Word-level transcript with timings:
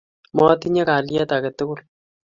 Motinye 0.35 0.83
kalyet 0.87 1.31
age 1.35 1.49
tugul 1.57 1.79